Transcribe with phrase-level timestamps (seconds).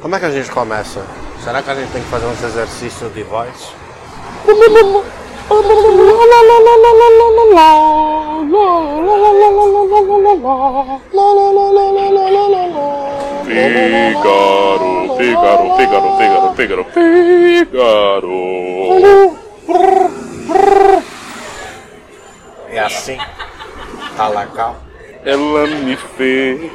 [0.00, 1.04] Como é que a gente começa?
[1.42, 3.72] Será que a gente tem que fazer uns exercícios de voz?
[13.46, 18.36] Fígaro, Fígaro, Fígaro, Fígaro, Fígaro, Fígaro.
[22.70, 23.18] É assim?
[24.16, 24.76] Tá legal?
[25.24, 26.70] Ela me fez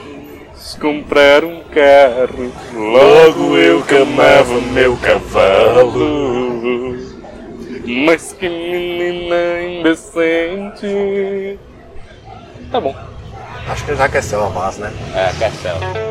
[0.80, 2.52] comprar um carro.
[2.73, 5.92] Logo eu que amava meu cavalo.
[8.06, 11.60] Mas que menina indecente.
[12.71, 12.96] Tá bom.
[13.68, 14.92] Acho que já aqueceu a voz, né?
[15.16, 16.11] É, Castelo.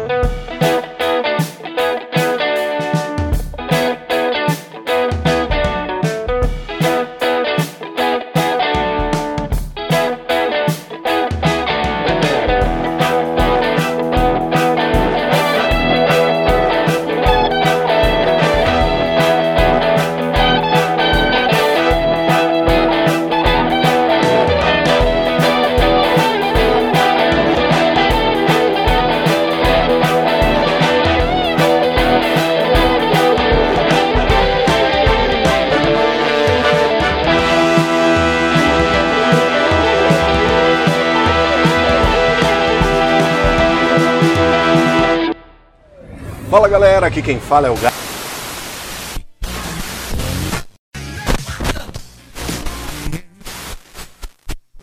[47.10, 47.96] Aqui quem fala é o Gato.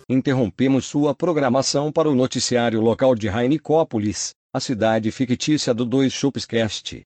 [0.10, 7.02] Interrompemos sua programação para o noticiário local de Rainicópolis, a cidade fictícia do Dois Chupscast.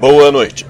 [0.00, 0.66] Boa noite.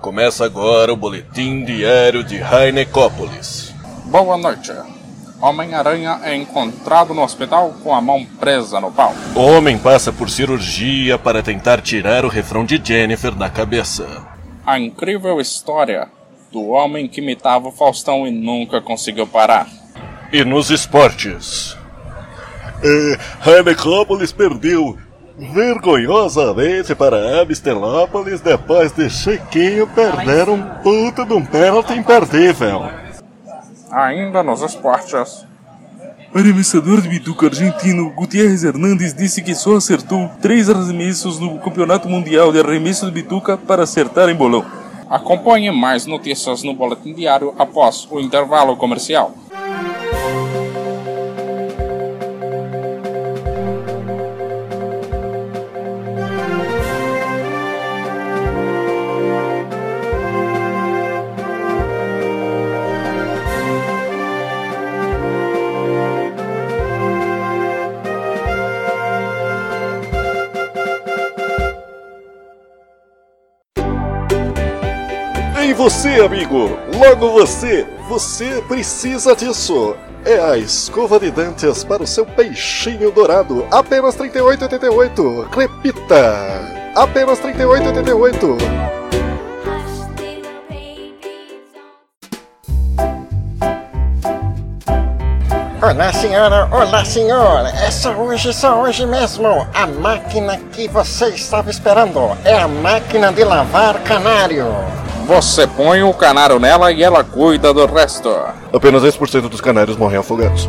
[0.00, 3.72] Começa agora o boletim diário de Rainecópolis.
[4.06, 4.72] Boa noite.
[5.40, 9.14] Homem-Aranha é encontrado no hospital com a mão presa no pau.
[9.36, 14.26] Homem passa por cirurgia para tentar tirar o refrão de Jennifer da cabeça.
[14.66, 16.08] A incrível história
[16.50, 19.68] do homem que imitava o Faustão e nunca conseguiu parar.
[20.32, 21.78] E nos esportes.
[22.82, 24.98] É, Rainecópolis perdeu
[25.50, 32.82] vergonhosamente para Amistelópolis depois de Chiquinho perder um puta de um pênalti imperdível.
[33.90, 35.46] Ainda nos esportes.
[36.34, 42.50] Arremessador de bituca argentino Gutierrez Hernandes disse que só acertou três arremessos no Campeonato Mundial
[42.50, 44.64] de Arremesso de Bituca para acertar em bolão.
[45.10, 49.34] Acompanhe mais notícias no Boletim Diário após o intervalo comercial.
[75.82, 76.78] Você, amigo!
[76.94, 77.84] Logo você!
[78.08, 79.96] Você precisa disso!
[80.24, 83.66] É a escova de dentes para o seu peixinho dourado.
[83.68, 85.48] Apenas R$ 38,88.
[85.50, 86.92] Repita!
[86.94, 88.92] Apenas R$ 38,88.
[95.82, 99.66] Olá senhora, olá senhor, é só hoje, só hoje mesmo.
[99.74, 105.01] A máquina que você estava esperando é a máquina de lavar canário.
[105.34, 108.28] Você põe o canário nela e ela cuida do resto.
[108.70, 110.68] Apenas 10% dos canários morrem afogados.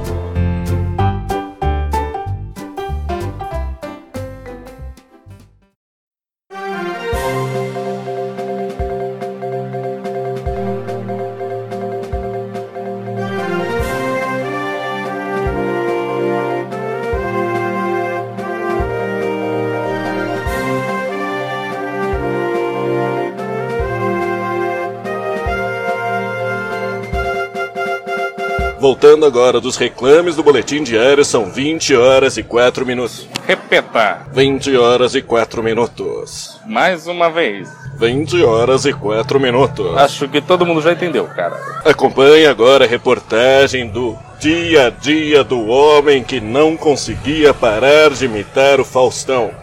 [28.84, 33.30] Voltando agora dos reclames do boletim diário, são 20 horas e 4 minutos.
[33.48, 36.60] Repita, 20 horas e 4 minutos.
[36.68, 37.70] mais uma vez.
[37.98, 39.96] 20 horas e 4 minutos.
[39.96, 41.58] Acho que todo mundo já entendeu, cara.
[41.86, 48.26] Acompanhe agora a reportagem do dia a dia do homem que não conseguia parar de
[48.26, 49.63] imitar o Faustão.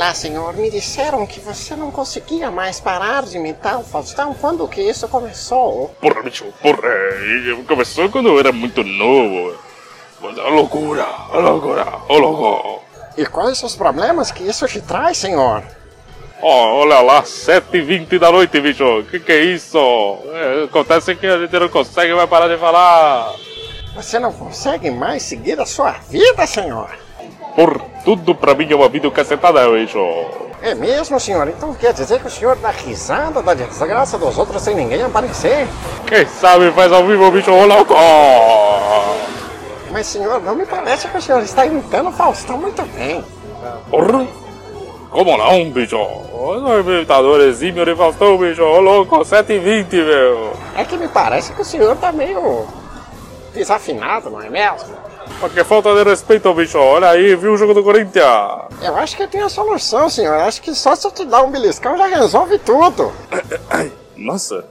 [0.00, 0.54] Olá, senhor.
[0.54, 4.32] Me disseram que você não conseguia mais parar de imitar o Faustão.
[4.32, 5.94] Quando que isso começou?
[6.00, 6.88] Porra, bicho, porra.
[7.68, 9.54] Começou quando eu era muito novo.
[10.22, 12.82] A loucura, a loucura, louco.
[13.14, 15.62] E quais os problemas que isso te traz, senhor?
[16.40, 19.04] Ó, olha lá, 7h20 da noite, bicho.
[19.10, 19.76] Que que é isso?
[20.32, 23.34] É, acontece que a gente não consegue mais parar de falar.
[23.94, 26.90] Você não consegue mais seguir a sua vida, senhor?
[27.60, 29.98] Por tudo pra mim é uma vida cacetada, bicho.
[30.62, 31.46] É mesmo, senhor?
[31.46, 35.68] Então quer dizer que o senhor dá risada da desgraça dos outros sem ninguém aparecer?
[36.06, 37.94] Quem sabe faz ao vivo, bicho, ô louco.
[39.90, 43.22] Mas, senhor, não me parece que o senhor está imitando o Faustão muito bem.
[43.90, 44.26] Porra.
[45.10, 45.98] Como não, bicho?
[45.98, 50.52] O imitador exímio de Faustão, bicho, ô louco, 7h20, meu.
[50.78, 52.64] É que me parece que o senhor tá meio
[53.52, 54.99] desafinado, não é mesmo?
[55.40, 56.78] Mas que falta de respeito, bicho.
[56.78, 58.26] Olha aí, viu o jogo do Corinthians?
[58.82, 60.34] Eu acho que tenho a solução, senhor.
[60.34, 63.12] Eu acho que só se eu te dar um beliscão já resolve tudo.
[64.16, 64.64] Nossa,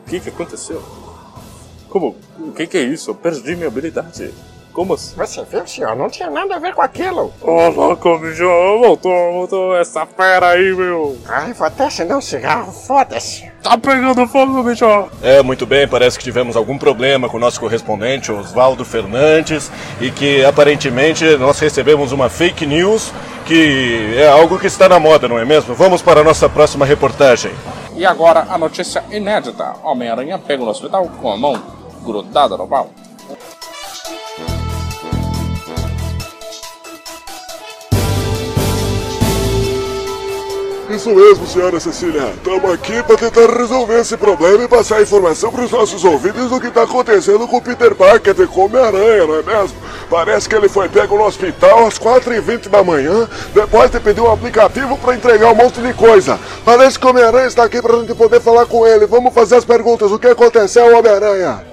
[0.00, 0.82] o que que aconteceu?
[1.88, 2.16] Como?
[2.38, 3.10] O que que é isso?
[3.10, 4.32] Eu perdi minha habilidade.
[4.78, 5.16] Como assim?
[5.16, 5.96] Você viu, senhor?
[5.96, 7.32] Não tinha nada a ver com aquilo.
[7.42, 8.44] Ô louco, bicho,
[8.78, 11.18] voltou, voltou essa fera aí, meu.
[11.26, 12.70] Ai, vou até acender um cigarro.
[12.70, 13.50] Foda-se.
[13.60, 14.84] Tá pegando fogo, bicho.
[15.20, 19.68] É, muito bem, parece que tivemos algum problema com o nosso correspondente, Oswaldo Fernandes,
[20.00, 23.12] e que aparentemente nós recebemos uma fake news
[23.46, 25.74] que é algo que está na moda, não é mesmo?
[25.74, 27.50] Vamos para a nossa próxima reportagem.
[27.96, 31.60] E agora a notícia inédita: Homem-Aranha pega no hospital com a mão
[32.04, 32.90] grudada no pau.
[40.90, 42.32] Isso mesmo, senhora Cecília.
[42.34, 46.58] Estamos aqui para tentar resolver esse problema e passar informação para os nossos ouvintes do
[46.58, 49.76] que está acontecendo com o Peter Parker de Come-Aranha, não é mesmo?
[50.08, 54.32] Parece que ele foi pego no hospital às 4h20 da manhã, depois de pedir um
[54.32, 56.40] aplicativo para entregar um monte de coisa.
[56.64, 59.04] Parece que o Homem-Aranha está aqui para a gente poder falar com ele.
[59.04, 60.10] Vamos fazer as perguntas.
[60.10, 61.66] O que aconteceu, Homem-Aranha?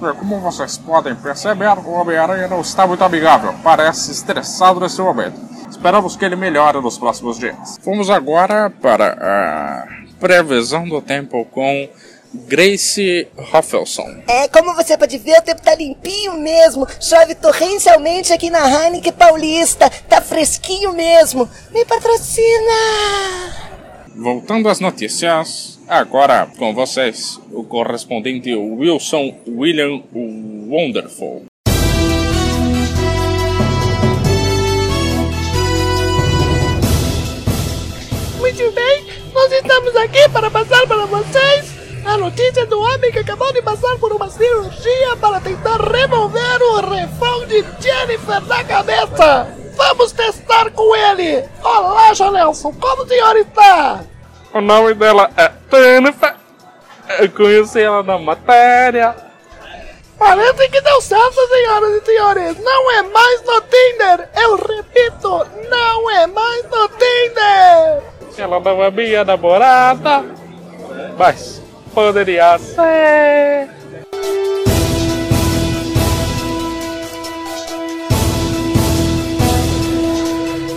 [0.00, 3.52] É, Como vocês podem perceber, o Homem-Aranha não está muito amigável.
[3.64, 5.40] Parece estressado nesse momento.
[5.68, 7.78] Esperamos que ele melhore nos próximos dias.
[7.84, 9.86] Vamos agora para a
[10.20, 11.88] previsão do tempo com
[12.32, 14.22] Grace Hoffelson.
[14.28, 16.86] É, como você pode ver, o tempo tá limpinho mesmo.
[17.00, 19.90] Chove torrencialmente aqui na Heineken Paulista.
[20.08, 21.48] Tá fresquinho mesmo.
[21.72, 23.69] Me patrocina!
[24.14, 31.44] Voltando às notícias, agora com vocês, o correspondente Wilson William Wonderful.
[38.38, 43.52] Muito bem, nós estamos aqui para passar para vocês a notícia do homem que acabou
[43.52, 49.59] de passar por uma cirurgia para tentar remover o refão de Jennifer da cabeça.
[49.90, 51.44] Vamos testar com ele.
[51.64, 54.00] Olá, Jonelson, como o senhor está?
[54.54, 56.36] O nome dela é Jennifer.
[57.18, 59.16] Eu conheci ela na matéria.
[60.16, 62.56] Parece que deu certo, senhoras e senhores.
[62.62, 64.28] Não é mais no Tinder.
[64.40, 68.02] Eu repito, não é mais no Tinder.
[68.38, 70.24] Ela não é minha namorada.
[71.18, 71.60] Mas
[71.92, 73.68] poderia ser.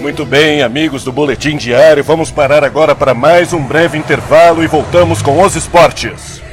[0.03, 4.67] Muito bem, amigos do Boletim Diário, vamos parar agora para mais um breve intervalo e
[4.67, 6.43] voltamos com os esportes.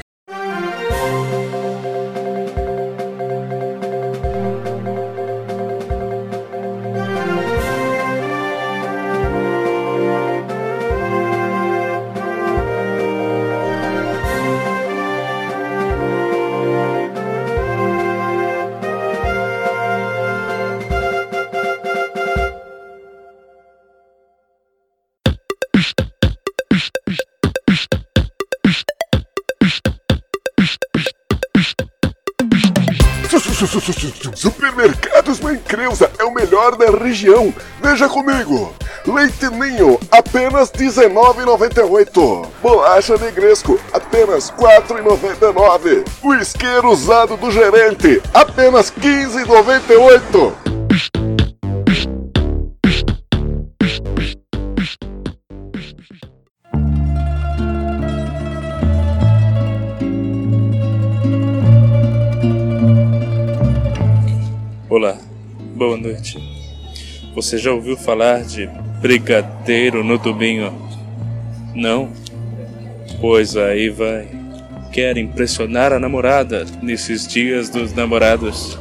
[34.34, 37.54] Supermercados Mãe Creuza é o melhor da região.
[37.80, 38.74] Veja comigo.
[39.06, 42.48] Leite Ninho, apenas R$19,98.
[42.60, 46.04] Bolacha Negresco, apenas R$4,99.
[46.22, 51.29] O isqueiro usado do gerente, apenas R$15,98.
[65.02, 65.16] Olá,
[65.76, 66.36] boa noite.
[67.34, 68.68] Você já ouviu falar de
[69.00, 70.74] brigadeiro no tubinho?
[71.74, 72.12] Não?
[73.18, 74.28] Pois aí vai.
[74.92, 78.78] Quer impressionar a namorada nesses dias dos namorados?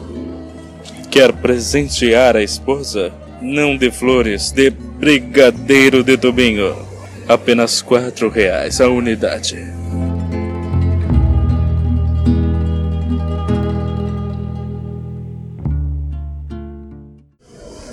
[1.09, 3.13] Quer presentear a esposa?
[3.41, 6.85] Não de flores, de brigadeiro de domingo.
[7.29, 9.78] Apenas quatro reais a unidade.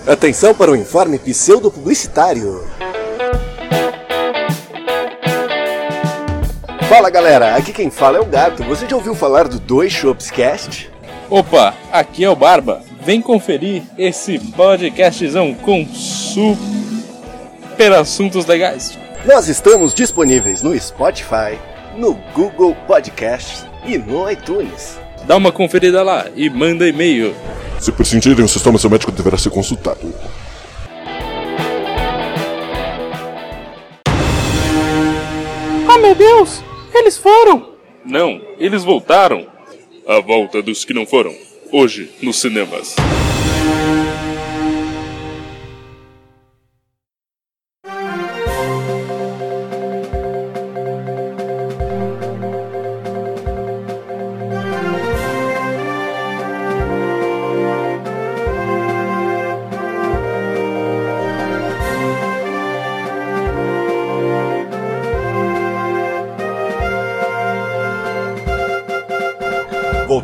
[0.06, 2.64] Atenção para o informe pseudo-publicitário.
[6.88, 8.62] Fala galera, aqui quem fala é o Gato.
[8.62, 10.88] Você já ouviu falar do Dois Shops Cast?
[11.28, 12.82] Opa, aqui é o Barba.
[13.02, 16.60] Vem conferir esse podcastzão com super
[17.92, 18.96] assuntos legais.
[19.25, 21.58] Nós estamos disponíveis no Spotify,
[21.96, 25.00] no Google Podcasts e no iTunes.
[25.26, 27.34] Dá uma conferida lá e manda e-mail.
[27.80, 30.00] Se prescindirem o sistema, seu médico deverá ser consultado.
[35.88, 36.62] Oh meu Deus!
[36.95, 37.71] Eles foram!
[38.04, 39.47] Não, eles voltaram.
[40.06, 41.35] A volta dos que não foram.
[41.73, 42.95] Hoje, nos cinemas.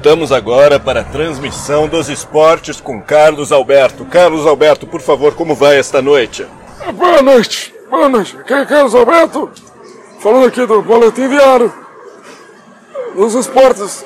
[0.02, 4.04] Voltamos agora para a transmissão dos esportes com Carlos Alberto.
[4.04, 6.44] Carlos Alberto, por favor, como vai esta noite?
[6.92, 8.36] Boa noite, boa noite.
[8.36, 9.48] Aqui é Carlos Alberto,
[10.18, 11.72] falando aqui do Boletim Diário
[13.14, 14.04] dos Esportes.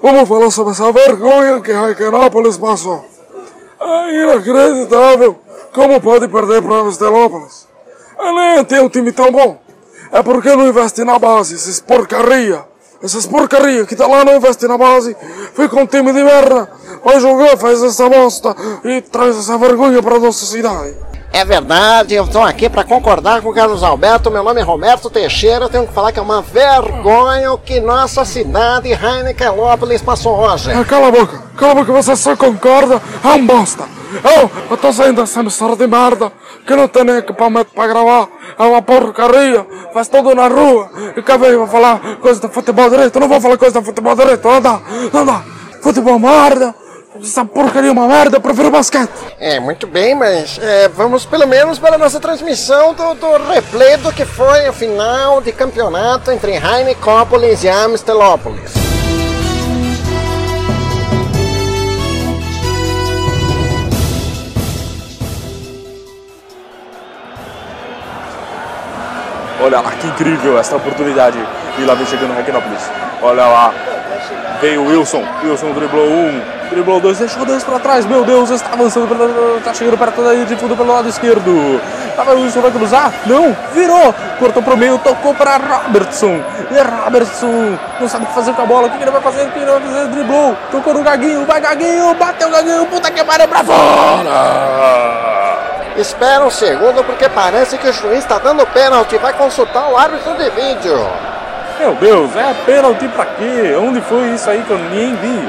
[0.00, 3.04] Vamos falar sobre essa vergonha que Raikenópolis passou.
[3.80, 5.36] É inacreditável
[5.74, 7.66] como pode perder para Vestelópolis.
[8.20, 9.60] Nem tem um time tão bom.
[10.12, 12.64] É porque não investe na base, esses porcaria.
[13.02, 15.16] Essas porcaria que tá lá não investe na base.
[15.54, 16.68] Fica um time de merda.
[17.04, 21.07] Vai jogar, faz essa bosta e traz essa vergonha para nossa cidade.
[21.32, 24.30] É verdade, eu estou aqui para concordar com o Carlos Alberto.
[24.30, 25.66] Meu nome é Roberto Teixeira.
[25.66, 30.72] Eu tenho que falar que é uma vergonha o que nossa cidade, Heinekenlópolis, passou hoje.
[30.72, 33.00] Ah, cala a boca, cala a boca, você só concorda.
[33.22, 33.84] É um bosta.
[34.24, 36.32] Eu, eu tô saindo dessa emissora de merda
[36.66, 38.28] que não tem nem equipamento para gravar.
[38.58, 40.90] É uma porcaria, faz tudo na rua.
[41.14, 43.14] E quer ver, vou falar coisa de futebol direito?
[43.14, 44.80] Eu não vou falar coisa de futebol direito, não dá,
[45.12, 45.42] não dá.
[45.82, 46.74] Futebol merda,
[47.22, 49.10] essa porcaria é uma merda, eu prefiro basquete.
[49.38, 53.96] É, muito bem, mas é, vamos pelo menos para a nossa transmissão do, do replay
[53.98, 58.72] do que foi o final de campeonato entre Heinekenópolis e Amstelópolis.
[69.60, 71.38] Olha lá, que incrível esta oportunidade.
[71.78, 72.82] E lá vem chegando o Requinópolis.
[73.20, 73.97] Olha lá.
[74.60, 75.24] Veio o Wilson.
[75.44, 78.04] Wilson driblou um, driblou dois, deixou dois pra trás.
[78.04, 81.80] Meu Deus, está avançando, pela- tá chegando perto daí de fundo pelo lado esquerdo.
[82.16, 83.12] Tava o Wilson vai cruzar?
[83.26, 84.12] Não, virou.
[84.40, 86.40] Cortou pro meio, tocou pra Robertson.
[86.70, 88.88] E Robertson não sabe o que fazer com a bola.
[88.88, 89.42] O que ele vai fazer?
[89.46, 90.06] O que ele vai fazer?
[90.08, 90.56] Driblou.
[90.72, 92.86] Tocou no Gaguinho, vai Gaguinho, bateu o Gaguinho.
[92.86, 93.78] Puta que pariu pra fora.
[95.96, 99.16] Espera um segundo, porque parece que o juiz está dando pênalti.
[99.18, 101.06] Vai consultar o árbitro de vídeo.
[101.78, 103.76] Meu Deus, é pênalti pra quê?
[103.80, 105.48] Onde foi isso aí que eu nem vi?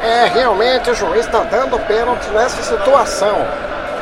[0.00, 3.36] É, realmente o juiz está dando pênalti nessa situação.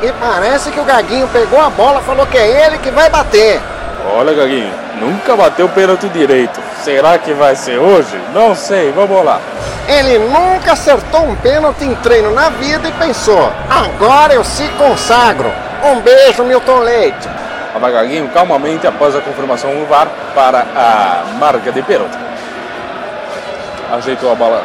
[0.03, 3.59] E parece que o Gaguinho pegou a bola, falou que é ele que vai bater.
[4.15, 4.71] Olha, Gaguinho,
[5.01, 6.61] nunca bateu pênalti direito.
[6.83, 8.21] Será que vai ser hoje?
[8.35, 9.41] Não sei, vamos lá.
[9.87, 15.51] Ele nunca acertou um pênalti em treino na vida e pensou: agora eu se consagro.
[15.83, 17.36] Um beijo, Milton Leite.
[17.79, 22.17] Vai Gaguinho calmamente após a confirmação no VAR para a marca de pênalti.
[23.91, 24.63] Ajeitou a bola,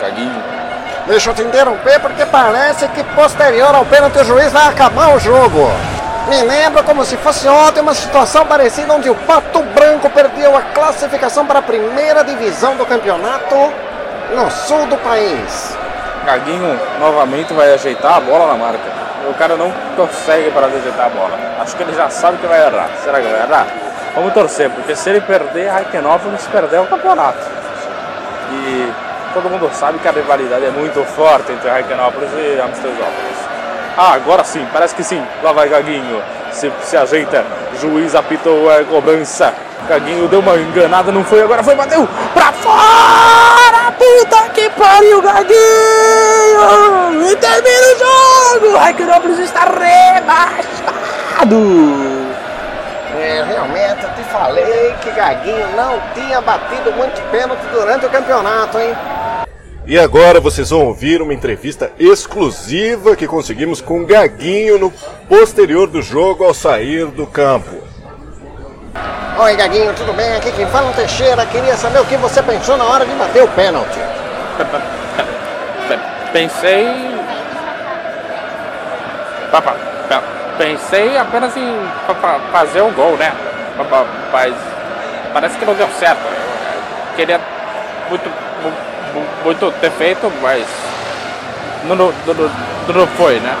[0.00, 0.42] Gaguinho.
[1.06, 5.18] Deixa eu te interromper porque parece que posterior ao pênalti o juiz vai acabar o
[5.18, 5.70] jogo.
[6.28, 10.60] Me lembra como se fosse ontem uma situação parecida onde o Pato Branco perdeu a
[10.60, 13.56] classificação para a primeira divisão do campeonato
[14.34, 15.76] no sul do país.
[16.24, 18.99] Gaguinho novamente vai ajeitar a bola na marca.
[19.28, 21.38] O cara não consegue parar de ajeitar a bola.
[21.60, 22.88] Acho que ele já sabe que vai errar.
[23.02, 23.66] Será que vai errar?
[24.14, 27.38] Vamos torcer, porque se ele perder, a Heikenópolis perdeu o campeonato.
[28.52, 28.92] E
[29.32, 33.38] todo mundo sabe que a rivalidade é muito forte entre Heikenópolis e Amsterdópolis.
[33.96, 35.22] Ah, agora sim, parece que sim.
[35.42, 36.22] Lá vai Gaguinho.
[36.50, 37.44] Se, se ajeita.
[37.80, 39.52] Juiz apitou a cobrança.
[39.88, 43.92] Gaguinho deu uma enganada, não foi, agora foi, bateu pra fora!
[43.92, 45.58] Puta que pariu, Gaguinho!
[47.30, 48.29] E termina o jogo!
[48.86, 51.56] Heikenópolis está rebaixado!
[53.16, 58.78] É, realmente, eu te falei que Gaguinho não tinha batido muito pênalti durante o campeonato,
[58.78, 58.96] hein?
[59.86, 64.90] E agora vocês vão ouvir uma entrevista exclusiva que conseguimos com Gaguinho no
[65.28, 67.76] posterior do jogo ao sair do campo.
[69.38, 70.36] Oi, Gaguinho, tudo bem?
[70.36, 71.46] Aqui quem fala é o Teixeira.
[71.46, 73.98] Queria saber o que você pensou na hora de bater o pênalti.
[76.32, 77.09] Pensei.
[80.58, 83.32] Pensei apenas em fa- fa- fazer o gol, né?
[84.32, 84.54] Mas
[85.32, 86.20] parece que não deu certo.
[86.22, 87.40] Eu queria
[88.08, 88.28] muito,
[88.62, 88.72] mu-
[89.14, 90.66] mu- muito ter feito, mas
[91.84, 93.56] não, não, não, não foi, né?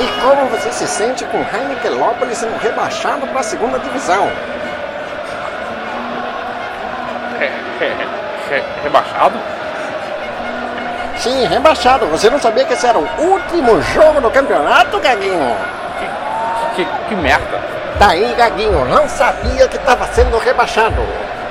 [0.00, 4.30] E como você se sente com Heineken Lópolis sendo rebaixado para a segunda divisão?
[7.40, 7.50] Re-
[7.80, 7.94] re-
[8.50, 9.34] re- rebaixado?
[11.18, 12.06] Sim, rebaixado.
[12.06, 15.56] Você não sabia que esse era o último jogo do campeonato, Gaguinho?
[16.76, 17.60] Que, que merda.
[17.98, 21.02] Daí, Gaguinho, não sabia que estava sendo rebaixado.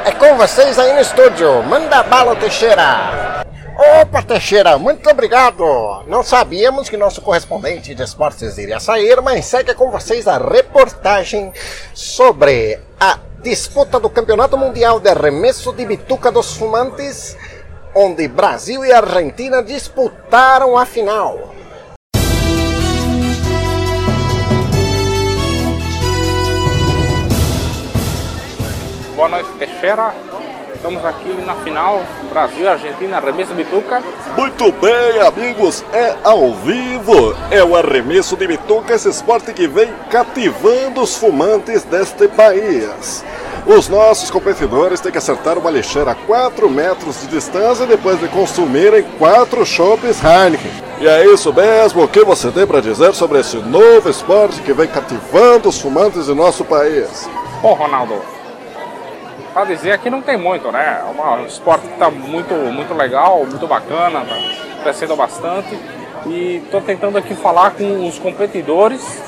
[0.05, 1.61] É com vocês aí no estúdio.
[1.63, 3.43] Manda bala, Teixeira.
[4.01, 5.63] Opa, Teixeira, muito obrigado.
[6.07, 11.51] Não sabíamos que nosso correspondente de esportes iria sair, mas segue com vocês a reportagem
[11.93, 17.37] sobre a disputa do Campeonato Mundial de Arremesso de Bituca dos Fumantes,
[17.99, 21.55] onde Brasil e Argentina disputaram a final.
[29.15, 30.13] Boa noite, Teixeira.
[30.75, 34.03] Estamos aqui na final Brasil e Argentina, arremesso bituca.
[34.37, 37.35] Muito bem, amigos, é ao vivo.
[37.49, 43.25] É o arremesso de bituca, esse esporte que vem cativando os fumantes deste país.
[43.67, 48.29] Os nossos competidores têm que acertar uma lixeira a 4 metros de distância depois de
[48.29, 50.71] consumirem 4 chopes Heineken.
[51.01, 54.71] E é isso mesmo, o que você tem para dizer sobre esse novo esporte que
[54.71, 57.29] vem cativando os fumantes de nosso país?
[57.61, 58.21] Pô, Ronaldo,
[59.53, 61.01] pra dizer aqui não tem muito, né?
[61.01, 65.77] É um esporte que tá muito, muito legal, muito bacana, tá crescendo bastante.
[66.25, 69.26] E tô tentando aqui falar com os competidores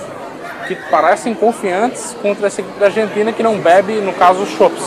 [0.70, 4.84] que parecem confiantes contra essa equipe da Argentina que não bebe, no caso, chopps.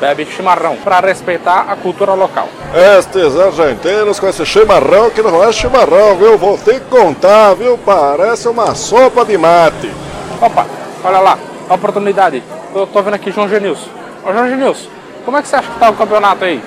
[0.00, 2.48] Bebe chimarrão, para respeitar a cultura local.
[2.96, 6.38] Estes argentinos com esse chimarrão que não é chimarrão, viu?
[6.38, 7.76] Vou ter que contar, viu?
[7.76, 9.92] Parece uma sopa de mate.
[10.40, 10.66] Opa,
[11.04, 11.38] olha lá,
[11.68, 12.42] a oportunidade.
[12.74, 13.88] Eu tô vendo aqui João Genilson.
[14.24, 14.88] Ô João Genilson,
[15.24, 16.62] como é que você acha que tá o campeonato aí?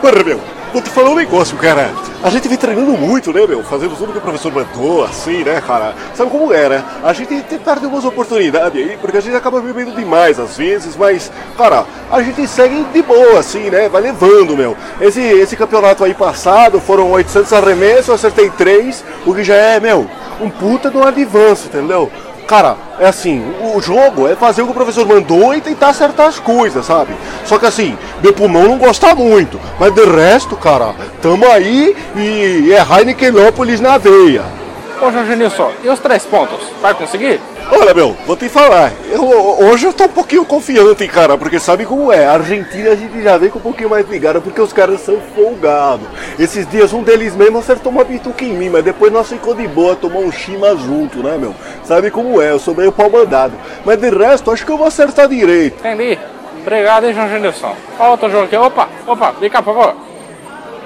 [0.00, 0.40] Porra, meu,
[0.74, 1.90] vou te falar um negócio, cara.
[2.22, 3.62] A gente vem treinando muito, né, meu?
[3.62, 5.94] Fazendo tudo que o professor mandou, assim, né, cara?
[6.14, 6.84] Sabe como é, né?
[7.02, 10.96] A gente te- perde umas oportunidades aí, porque a gente acaba bebendo demais às vezes,
[10.96, 13.88] mas, cara, a gente segue de boa, assim, né?
[13.88, 14.76] Vai levando, meu.
[15.00, 20.10] Esse, esse campeonato aí passado foram 800 arremessos, acertei 3, o que já é, meu,
[20.40, 22.10] um puta de um advance, entendeu?
[22.46, 23.42] Cara, é assim,
[23.74, 27.14] o jogo é fazer o que o professor mandou e tentar acertar as coisas, sabe?
[27.44, 32.72] Só que assim, meu pulmão não gosta muito, mas de resto, cara, tamo aí e
[32.72, 34.63] é Heinekenópolis na veia.
[35.00, 36.60] Ô João Genilson, e os três pontos?
[36.80, 37.40] Vai conseguir?
[37.70, 41.84] Olha, meu, vou te falar, eu, hoje eu tô um pouquinho confiante, cara, porque sabe
[41.84, 42.26] como é?
[42.26, 45.18] A Argentina a gente já vem com um pouquinho mais ligada, porque os caras são
[45.34, 46.06] folgados.
[46.38, 49.66] Esses dias um deles mesmo acertou uma bituca em mim, mas depois nós ficou de
[49.66, 51.54] boa, tomou um chima junto, né, meu?
[51.84, 52.50] Sabe como é?
[52.50, 53.54] Eu sou meio pau mandado.
[53.84, 55.78] Mas de resto, acho que eu vou acertar direito.
[55.80, 56.18] Entendi.
[56.60, 57.74] Obrigado, hein, João Genilson.
[57.98, 58.56] Ó, outro jogo aqui.
[58.56, 59.96] Opa, opa, vem cá, por favor.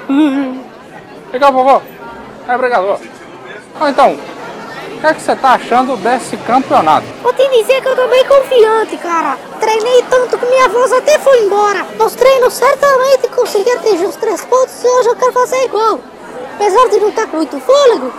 [0.08, 1.82] Vem cá, por favor.
[2.48, 2.84] É, obrigado.
[2.88, 3.17] ó.
[3.86, 7.06] Então, o que é que você tá achando desse campeonato?
[7.22, 9.38] Vou te dizer que eu tô bem confiante, cara.
[9.60, 11.86] Treinei tanto que minha voz até foi embora.
[11.96, 16.00] Nos treinos certamente consegui atingir os três pontos e hoje eu quero fazer igual.
[16.56, 18.12] Apesar de não estar com muito fôlego,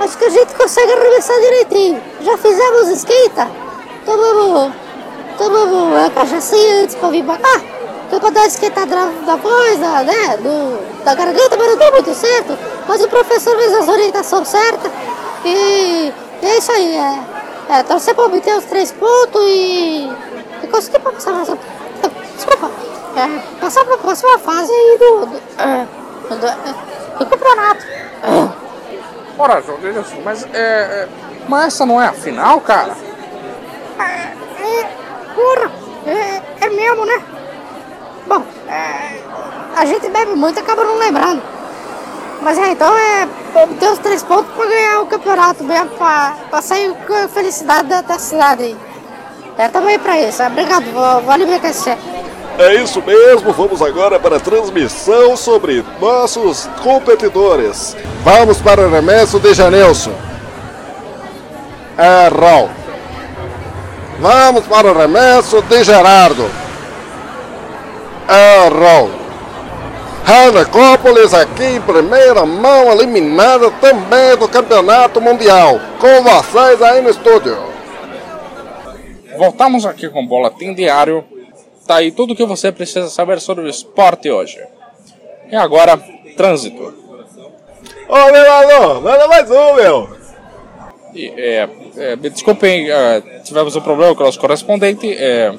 [0.00, 2.02] acho que a gente consegue arremessar direitinho.
[2.20, 3.48] Já fizemos esquenta?
[4.04, 4.74] Tomamos,
[5.38, 7.62] tomamos a cachaçinha antes pra vir pra cá.
[8.12, 12.14] É pra dar uma esquentada da, voz, né, do, da garganta, mas não deu muito
[12.14, 12.56] certo.
[12.86, 14.92] Mas o professor fez as orientações certas
[15.48, 20.10] e é isso aí, é, é torcer pra obter os três pontos e,
[20.62, 21.58] e conseguir passar nessa.
[22.34, 22.70] Desculpa,
[23.16, 25.86] é, passar pra próxima fase aí do, do, é,
[26.28, 27.86] do, do campeonato.
[29.38, 31.08] Ora, João Genilson, mas é, é.
[31.48, 32.96] Mas essa não é a final, cara?
[33.98, 34.86] É,
[35.34, 35.70] porra,
[36.06, 37.22] é, é mesmo, né?
[38.26, 39.20] Bom, é,
[39.76, 41.42] a gente bebe muito e acaba não lembrando.
[42.42, 43.28] Mas é, então é
[43.62, 48.02] obter os três pontos pra ganhar o campeonato mesmo, pra sair com a felicidade da,
[48.02, 48.76] da cidade aí.
[49.58, 51.72] É também pra isso, é, obrigado, vou, vou alimentar
[52.58, 57.96] É isso mesmo, vamos agora para a transmissão sobre nossos competidores.
[58.22, 60.12] Vamos para o arremesso de Janelson.
[61.98, 62.68] É Raul.
[64.18, 66.50] Vamos para o remesso de Gerardo.
[68.28, 69.25] Errou.
[70.26, 75.78] Hanecópolis aqui em primeira mão, eliminada também do Campeonato Mundial.
[76.00, 77.56] Com vocês aí no estúdio.
[79.38, 81.24] Voltamos aqui com o Boletim Diário.
[81.86, 84.58] Tá aí tudo o que você precisa saber sobre o esporte hoje.
[85.48, 85.96] E agora,
[86.36, 86.92] trânsito.
[88.08, 90.16] Ô, vereador, manda mais um, meu.
[91.14, 95.08] E, é, é, me desculpem, é, tivemos um problema com o nosso correspondente.
[95.16, 95.54] É,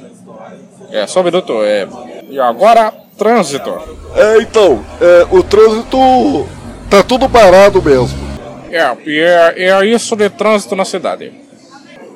[0.92, 1.54] é, só um minuto.
[1.64, 1.88] É,
[2.30, 3.74] e agora, trânsito.
[4.16, 6.48] É, então, é, o trânsito
[6.90, 8.28] tá tudo parado mesmo.
[8.72, 11.34] É, e é, é isso de trânsito na cidade.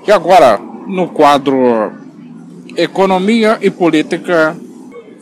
[0.06, 1.92] E agora, no quadro
[2.76, 4.56] Economia e Política,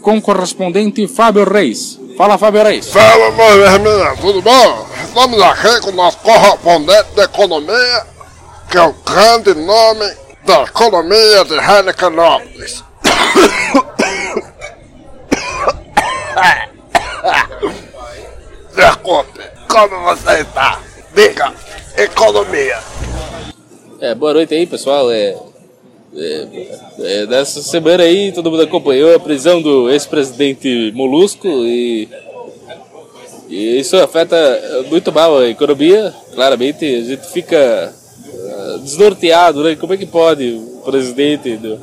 [0.02, 2.00] com o correspondente Fábio Reis.
[2.18, 2.90] Fala, Fábio Reis.
[2.90, 3.28] Fala,
[3.74, 4.88] irmão, tudo bom?
[5.04, 8.06] Estamos aqui com o nosso correspondente de economia,
[8.70, 10.06] que é o grande nome
[10.46, 12.84] da economia de Helicanópolis.
[18.76, 20.80] Desculpe, como você está?
[21.14, 21.54] Diga,
[21.98, 22.80] economia.
[24.00, 25.12] É, boa noite aí, pessoal.
[25.12, 25.36] É,
[26.16, 26.48] é,
[27.00, 32.08] é, nessa semana aí, todo mundo acompanhou a prisão do ex-presidente Molusco e,
[33.48, 34.38] e isso afeta
[34.90, 36.14] muito mal a economia.
[36.34, 37.94] Claramente, a gente fica
[38.26, 39.76] uh, desnorteado, né?
[39.76, 41.78] Como é que pode o presidente do,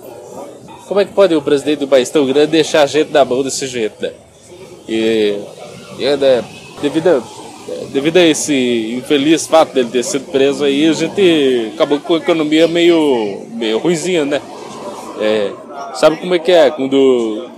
[0.87, 3.43] como é que pode o presidente do país tão grande deixar a gente na mão
[3.43, 4.13] desse jeito, né?
[4.89, 5.39] E,
[5.99, 6.45] e é, né,
[6.81, 7.23] devido, a,
[7.93, 12.19] devido a esse infeliz fato dele ter sido preso aí, a gente acabou com a
[12.19, 14.41] economia meio, meio ruimzinha, né?
[15.21, 15.53] É,
[15.95, 16.71] sabe como é que é?
[16.71, 17.49] Quando,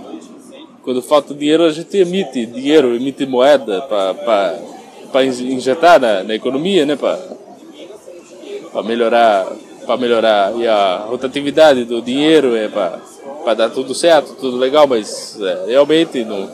[0.83, 6.95] quando falta dinheiro, a gente emite dinheiro, emite moeda para injetar na, na economia, né?
[6.95, 9.47] Para melhorar
[9.89, 15.35] para melhorar e a rotatividade do dinheiro é para dar tudo certo, tudo legal, mas
[15.41, 16.47] é, realmente não,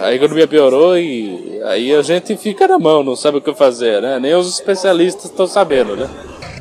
[0.00, 4.00] a economia piorou e aí a gente fica na mão, não sabe o que fazer,
[4.00, 4.18] né?
[4.18, 6.08] Nem os especialistas estão sabendo, né?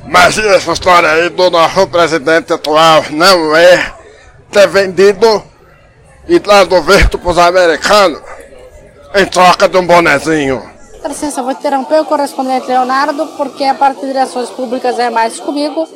[0.07, 3.93] Mas essa história aí do nosso presidente atual não é
[4.51, 5.43] ter vendido
[6.27, 8.21] e dado visto pros americanos
[9.15, 10.61] em troca de um bonezinho?
[11.01, 15.39] Com licença, vou interromper o correspondente Leonardo, porque a parte de relações públicas é mais
[15.39, 15.87] comigo.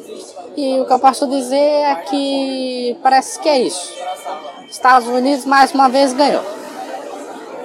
[0.56, 3.93] E o que eu posso dizer é que parece que é isso.
[4.69, 6.43] Estados Unidos mais uma vez ganhou.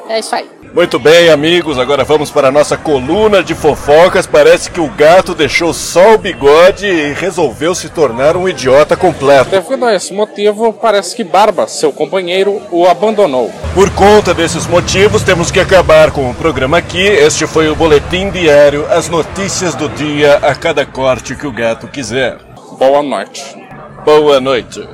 [0.08, 0.56] É isso aí.
[0.74, 4.26] Muito bem, amigos, agora vamos para a nossa coluna de fofocas.
[4.26, 9.50] Parece que o gato deixou só o bigode e resolveu se tornar um idiota completo.
[9.50, 13.50] Devido a esse motivo, parece que Barba, seu companheiro, o abandonou.
[13.72, 17.00] Por conta desses motivos, temos que acabar com o programa aqui.
[17.00, 21.88] Este foi o Boletim Diário, as notícias do dia a cada corte que o gato
[21.88, 22.36] quiser.
[22.78, 23.56] Boa noite.
[24.04, 24.86] Boa noite.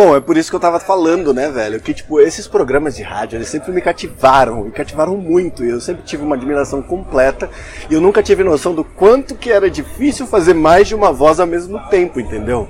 [0.00, 1.78] Bom, é por isso que eu tava falando, né, velho?
[1.78, 5.62] Que, tipo, esses programas de rádio, eles sempre me cativaram, me cativaram muito.
[5.62, 7.50] E eu sempre tive uma admiração completa.
[7.90, 11.38] E eu nunca tive noção do quanto que era difícil fazer mais de uma voz
[11.38, 12.66] ao mesmo tempo, entendeu?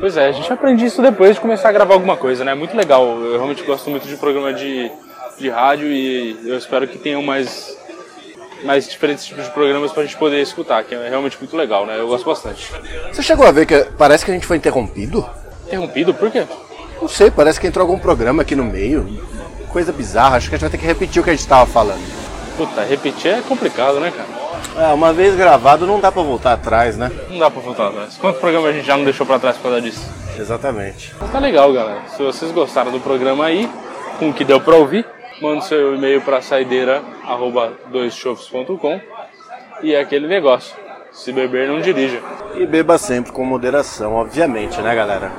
[0.00, 2.50] Pois é, a gente aprende isso depois de começar a gravar alguma coisa, né?
[2.50, 3.20] É muito legal.
[3.20, 4.90] Eu realmente gosto muito de programa de,
[5.38, 7.78] de rádio e eu espero que tenham mais,
[8.64, 12.00] mais diferentes tipos de programas pra gente poder escutar, que é realmente muito legal, né?
[12.00, 12.72] Eu gosto bastante.
[13.12, 15.24] Você chegou a ver que parece que a gente foi interrompido?
[15.68, 16.12] Interrompido?
[16.12, 16.44] Por quê?
[17.00, 19.06] Não sei, parece que entrou algum programa aqui no meio.
[19.68, 21.66] Coisa bizarra, acho que a gente vai ter que repetir o que a gente tava
[21.66, 22.02] falando.
[22.56, 24.44] Puta, repetir é complicado, né, cara?
[24.76, 27.10] É, uma vez gravado não dá pra voltar atrás, né?
[27.28, 28.16] Não dá pra voltar atrás.
[28.16, 30.08] Quanto programa a gente já não deixou pra trás por causa disso?
[30.38, 31.14] Exatamente.
[31.20, 32.02] Mas tá legal, galera.
[32.08, 33.70] Se vocês gostaram do programa aí,
[34.18, 35.04] com o que deu pra ouvir,
[35.40, 39.00] manda seu e-mail pra saideira.doischofs.com
[39.82, 40.74] e é aquele negócio.
[41.12, 42.20] Se beber, não dirija.
[42.56, 45.30] E beba sempre com moderação, obviamente, né, galera?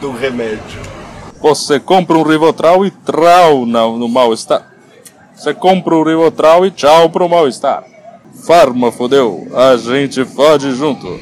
[0.00, 0.80] Do remédio.
[1.40, 4.70] Você compra um Rivotril e trau no, no mal-estar.
[5.34, 7.84] Você compra um Rivotril e tchau pro mal-estar.
[8.46, 11.20] Farma fodeu, a gente fode junto.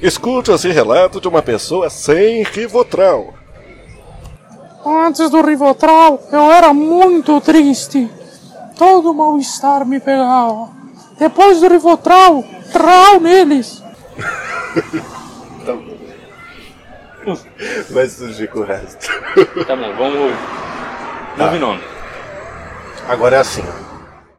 [0.00, 3.34] Escute esse relato de uma pessoa sem Rivotril.
[4.84, 8.08] Antes do Rivotril, eu era muito triste.
[8.78, 10.75] Todo mal-estar me pegava.
[11.18, 13.82] Depois do Rivotril, trau neles.
[17.90, 19.08] Vai surgir com o resto.
[19.66, 20.32] Tá bom, vamos.
[21.36, 21.78] Moving on.
[23.08, 23.64] Agora é assim.